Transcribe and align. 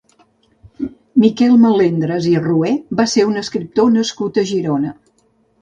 Miquel 1.23 1.53
Melendres 1.65 2.29
i 2.31 2.35
Rué 2.47 2.73
va 3.03 3.07
ser 3.15 3.29
un 3.35 3.39
escriptor 3.45 3.95
nascut 3.99 4.45
a 4.45 4.49
Girona. 4.55 4.99